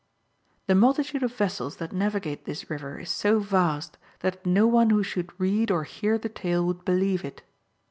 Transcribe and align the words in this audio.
The 0.65 0.73
multitude 0.73 1.21
of 1.21 1.31
vessels 1.35 1.75
that 1.75 1.93
navigate 1.93 2.45
this 2.45 2.71
river 2.71 2.97
is 2.97 3.11
so 3.11 3.37
vast, 3.37 3.99
that 4.21 4.43
no 4.43 4.65
one 4.65 4.89
who 4.89 5.03
should 5.03 5.29
read 5.39 5.69
or 5.69 5.83
hear 5.83 6.17
the 6.17 6.27
tale 6.27 6.65
would 6.65 6.83
believe 6.83 7.23
it. 7.23 7.43